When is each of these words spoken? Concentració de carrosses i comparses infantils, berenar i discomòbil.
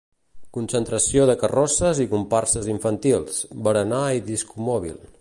Concentració 0.55 1.27
de 1.31 1.35
carrosses 1.43 2.01
i 2.05 2.07
comparses 2.15 2.73
infantils, 2.77 3.39
berenar 3.69 4.05
i 4.21 4.27
discomòbil. 4.35 4.99